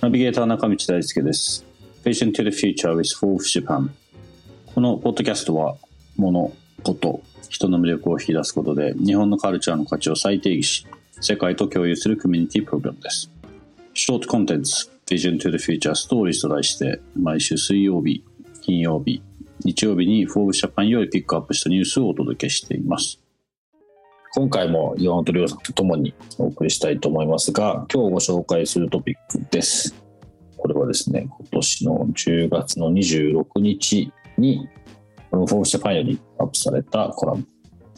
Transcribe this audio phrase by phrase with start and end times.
[0.00, 1.66] ナビゲーター中道大輔です。
[2.02, 3.90] Vision to the Future with Fourth Japan。
[4.74, 5.76] このポッドキャストは、
[6.16, 6.50] 物、
[6.82, 10.86] こと、人の魅力を引き出すことで、日本のカルチャーの価値を再定義し、
[11.20, 13.30] 世界と共有するコミュニティプログラムです。
[13.92, 18.24] ショートコンテンツ、Vision to the Future Stories と題して、毎週水曜日、
[18.62, 19.20] 金曜日、
[19.62, 23.21] 日曜日に Forbes Japan よりピックアップしたニュースをお届けしています。
[24.34, 29.94] 今回も岩本亮さんとともにお送りしたいと思いますが、今日ご紹介するトピックです。
[30.56, 34.66] これはですね、今年の10月の26日に、
[35.30, 37.46] このフォーブスジャパンよりアップされたコラム、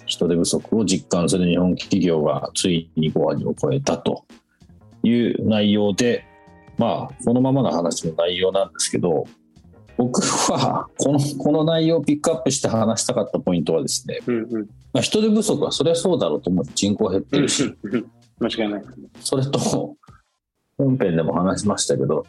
[0.07, 4.25] 人手不足を実感する日本企業がついに5割を超えたと
[5.05, 6.25] いう内容で、
[6.79, 9.29] まあ、そのままの話の内容なんですけど、
[9.97, 17.75] 僕はこのこの内容をピックアップして話したかったポイントはですね、うんうんまあ、人手不足はそれはそうだろうと思う人口減ってるし、
[18.41, 18.83] 間違いない。
[19.21, 19.97] それと
[20.79, 22.27] 本編でも話しましたけど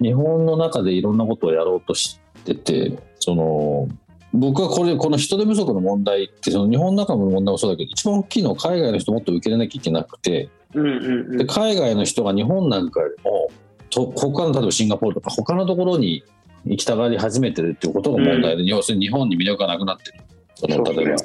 [0.00, 3.88] 日本の中でいろんなことをやろうとしててその
[4.32, 10.90] 僕はこれこの人手不足の問題ってその日本の中の問題もそうだけど一番大きいのは海外の人もっと受け入れなきゃいけなくてうんう
[11.30, 11.46] んうでん。
[11.46, 13.50] 海外の人が日本なんかよりも
[13.90, 16.24] と他の例えばシンガポールとか他のところに
[16.66, 20.20] 行きたがり始めてるっていうことが問題で、要するに日本に魅力がなくなってる
[20.54, 21.16] その例えば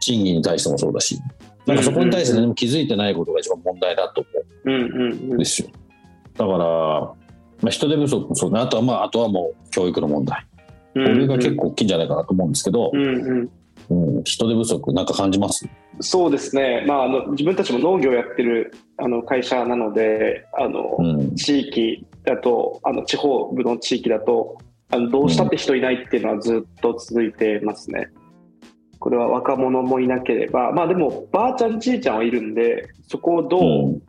[0.00, 1.18] 賃金に対してもそうだし
[1.66, 5.44] なんかそこに対して何も気づいてないことが一番問題だと思ううんうんうんで。
[5.44, 5.68] すよ。
[6.36, 7.14] だから、ま
[7.66, 10.46] あ、人手不足もそうね、あとはまあ、あとはもう教育の問題。
[10.94, 13.50] これが結構大きいんじゃないかなと思うんですけどう、んうん。
[13.90, 15.68] うん、人手不足、なんか感じます？
[16.00, 16.84] そうですね。
[16.86, 21.34] まああの自分たちも農業やってるあの会社なので、あの、うん。
[21.36, 24.58] 地域だとあの地方部の地域だと
[24.90, 28.08] あのどうしたって人いないっていうのはずっと続いてますね。
[28.98, 34.02] これは若者もいなければ、まあでもばあちゃんじいちゃんはいるんで、そこをどう、うん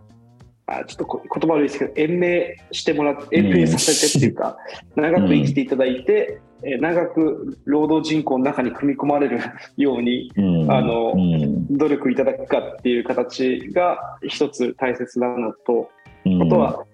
[0.71, 4.57] あちょっとこ言葉悪いですけど、延命してもらって、延命させてっていうか、
[4.95, 9.39] 長く生きていただいて、えー長く労働人口の中に組み込まれる
[9.77, 10.71] ようにうん。
[10.71, 11.77] あのうん。
[11.77, 15.89] 努力いただくかっていう形が一つ大切なのと、
[16.25, 16.85] うんあと、は、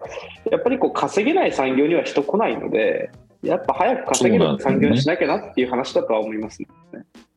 [0.51, 3.09] やっぱりこう稼げない産業には人来ないので、
[3.45, 6.67] やっぱ早く稼げる産業にしなきゃなっていう話だとは思いますね。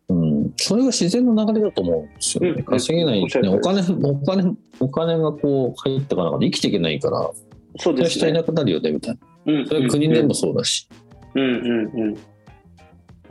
[0.09, 0.53] うん。
[0.57, 2.51] それが自然の流れだと思うんですよね。
[2.51, 7.31] うん稼げない、ね、お金、お金、お金がこう入ってから生きていけないから、
[7.79, 8.21] そうですね。
[8.21, 9.53] 人いなくなるよね、みたいな。
[9.53, 10.89] うんそれは国でもそうだし。
[11.35, 12.17] うんうんうん。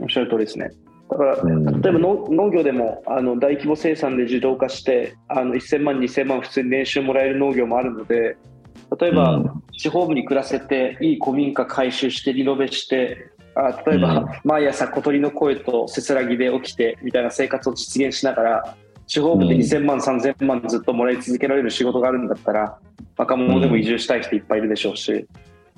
[0.00, 0.70] おっしゃる通りですね。
[1.10, 8.36] だから、うん例えば農農業でもあの大規模生産で自動化してあの1000万、2000万普通に年収もらえる農業もあるので
[8.96, 9.62] 例えば、うん。
[9.76, 14.26] 地方部に暮らせていい古民家改修してリノベしてあ例えば、うん。
[14.44, 19.60] 毎朝小鳥の声とせせらぎで起きてみたいな生活を実現しながら地方部でうん。
[19.60, 22.78] 2000万、3000万ずっともらい続けられる仕事があるんだったら
[23.16, 25.26] 若者でも移住したい人いっぱいいるでしょうし、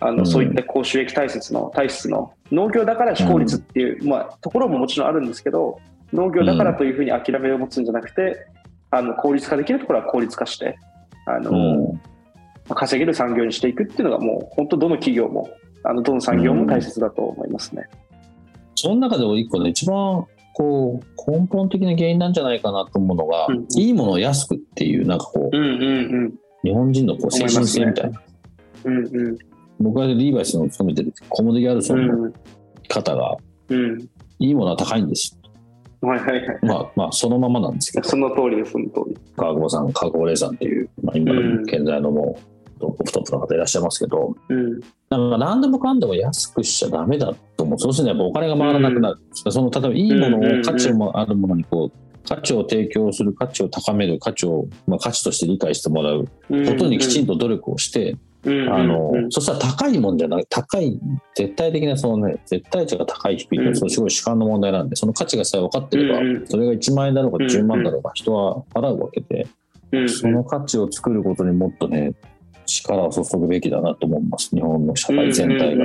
[0.00, 0.16] あうん。
[0.16, 5.78] のそういった高収益体質の体質の農業だから非効率っていう、まあ、ところももちろんあるんですけど
[6.12, 8.46] 農業だからというふうに諦めを持つんじゃなくて
[8.90, 10.76] あの効率化できるところは効率化して
[11.26, 12.00] あの、うん。
[12.68, 15.50] 稼げる産業にしていくっていうのがもう本当どの企業も
[15.82, 17.88] あのどの産業も大切だと思いますね。
[18.74, 28.22] その中でも一個ね、一番こう根本的な原因なんじゃないかなと思うのが、うんいいものを安くっていう、なんかこう、うんうん日本人のこう精神性みたいな。
[28.84, 29.38] うんうんうん
[29.82, 32.32] 僕はリーバイスの勤めてるコモディ・ギャルソンのうん
[32.86, 33.36] 方が、
[33.70, 33.98] うん
[34.38, 35.39] いいものは高いんです。
[36.02, 36.58] はいはいはい。
[36.62, 39.16] まあまあ、そのままなんですけど、その通りです、その通り。
[39.36, 44.80] 川久保さん、川久保玲さんっていう、まあ、今のうん現在のもうトップトップの方いらっしゃいますけど、うん
[45.10, 47.78] なんか何でもかんでも安くしちゃダメだと思う。
[47.78, 49.18] そうするとやっぱお金が回らなくなる。
[49.32, 60.98] その例えばいいものうんうんうんを価値もあるものにこう、価値を提供する、価値を高める、価値を、まあ、価値として理解してもらうことにきちんと努力をして、うんあの、うんそしたら高いもんじゃなく高い、
[61.34, 69.46] 絶対的なそのね、絶対値が高い低いって、うんそのすごい主観の問題なんで、その価値がさえ分かってれば、それが1万円だろうが10万だろうが人は払うわけで、
[69.92, 72.14] うんその価値を作ることにもっとね、
[72.66, 75.84] 力を注ぐべきだなと思います、日本の社会全体が。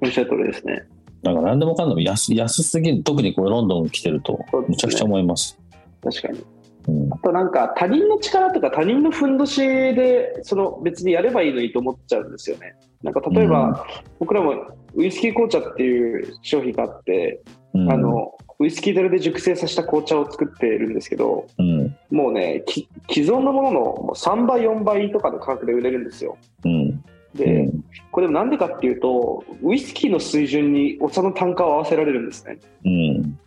[0.00, 0.84] おっしゃる通りですね。
[1.22, 5.58] なんか何でもかんでも安安すぎる、特にこれロンドン来てるとそうですね、むちゃくちゃ思います。
[6.02, 6.57] 確かに。
[6.88, 7.12] うん。
[7.12, 12.74] あとなんか他人の力とか他人のふんどしでその別にやればいいのにと思っちゃうんですよね。
[13.02, 13.86] なんか例えば、
[14.18, 14.54] 僕らも
[14.94, 17.42] ウイスキー紅茶っていう商品があって、
[17.74, 17.92] うん。
[17.92, 21.96] あのウイスキー樽で熟成させた紅茶を作ってるんですけどうん。
[22.10, 26.36] もうねき既存のもののもう3倍4倍とかの価格で売れるんですよ。
[26.64, 27.04] うん。
[27.34, 27.70] で、
[28.10, 32.58] これでもなんでかっていうとウイスキーの水準にお茶の単価を合わせられるんですね。
[32.84, 33.38] うん。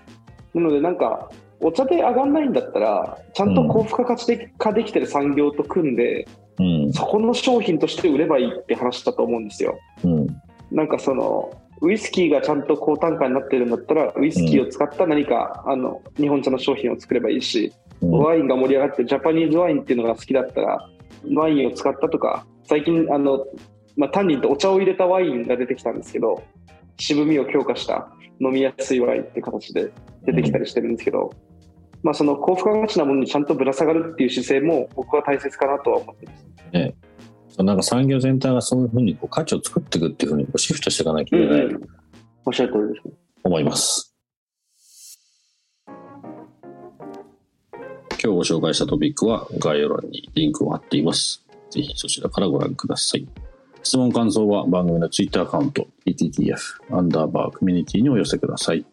[0.54, 1.30] なのでなんか
[1.62, 6.28] お茶で上がんないんだったらちゃんと高付加価値化できてる産業と組んで、
[6.60, 6.94] うん。
[6.94, 9.80] そこの商品として売ればいいって話だと思うんですよ。
[10.04, 10.28] うん。
[10.72, 18.12] なんかそのウイスキーがちゃんと高単価になってるんだったらウイスキーを使った何か、あの日本茶の商品を作ればいいし、うん。
[18.12, 20.90] ワインが盛り上がってジャパニーズワインっていうのが好きだったら
[21.34, 23.46] ワインを使ったとか最近あの、
[23.96, 26.44] まあ、単に言うとお茶を入れたワインが出てきたんですけど
[26.98, 29.92] 渋みを強化した飲みやすいワインって形で
[30.26, 31.32] 出てきたりしてるんですけど、
[32.04, 36.52] まあ、その高付加価値なものにちゃんとぶら下がるっていう姿勢も僕は大切かなとは思ってます。
[37.50, 41.80] そうなんか産業全体がそういうふうにこう価値を作っていくっていうふうにシフトしていかなきゃいけないと
[42.46, 43.14] おっしゃる通りですね。
[43.44, 44.16] 思います。
[48.24, 51.44] 今日ご紹介したトピックは概要欄にリンクを貼っています。
[51.72, 53.28] ぜひそちらからご覧ください。
[53.84, 58.86] 質問感想は番組のツイッターアカウント ETTF アンダーバーコミュニティにお寄せください。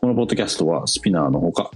[0.00, 1.70] このポッドキャストはスピナーのほか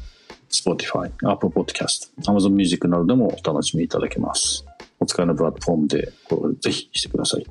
[0.50, 4.64] Spotify、Apple Podcast、Amazon Music などでもお楽しみいただけます。
[4.99, 7.47] お使いのプラットフォームでフォローぜひしてください。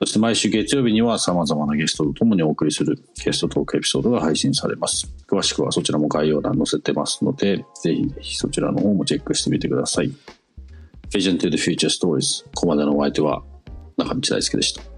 [0.00, 5.12] そして毎週月曜日には様々なゲストと共にお送りするゲストトークエピソードが配信されます。
[5.26, 10.12] 詳しくはそちらも概要欄に載せてますので、ぜひぜひそちらの方もチェックしてみてください。
[11.10, 12.44] Vision to the Future Stories。
[12.54, 13.42] ここまでのお相手は
[13.96, 14.97] 中道大輔でした。